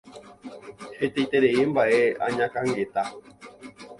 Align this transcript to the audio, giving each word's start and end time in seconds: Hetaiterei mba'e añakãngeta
Hetaiterei 1.01 1.65
mba'e 1.75 2.01
añakãngeta 2.29 3.01